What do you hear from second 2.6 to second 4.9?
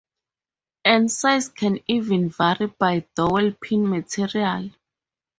by dowel pin material.